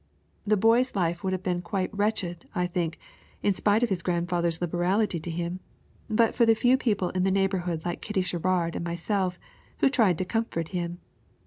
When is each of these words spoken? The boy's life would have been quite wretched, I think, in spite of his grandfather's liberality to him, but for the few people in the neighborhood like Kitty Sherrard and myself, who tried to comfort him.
The 0.47 0.57
boy's 0.57 0.95
life 0.95 1.23
would 1.23 1.31
have 1.31 1.43
been 1.43 1.61
quite 1.61 1.93
wretched, 1.95 2.47
I 2.55 2.65
think, 2.65 2.97
in 3.43 3.53
spite 3.53 3.83
of 3.83 3.89
his 3.89 4.01
grandfather's 4.01 4.59
liberality 4.59 5.19
to 5.19 5.29
him, 5.29 5.59
but 6.09 6.33
for 6.33 6.43
the 6.43 6.55
few 6.55 6.75
people 6.75 7.09
in 7.11 7.21
the 7.21 7.29
neighborhood 7.29 7.85
like 7.85 8.01
Kitty 8.01 8.23
Sherrard 8.23 8.75
and 8.75 8.83
myself, 8.83 9.37
who 9.77 9.89
tried 9.89 10.17
to 10.17 10.25
comfort 10.25 10.69
him. 10.69 10.97